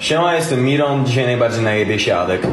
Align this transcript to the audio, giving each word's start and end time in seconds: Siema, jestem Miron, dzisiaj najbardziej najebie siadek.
Siema, 0.00 0.34
jestem 0.34 0.64
Miron, 0.64 1.06
dzisiaj 1.06 1.26
najbardziej 1.26 1.62
najebie 1.62 1.98
siadek. 1.98 2.46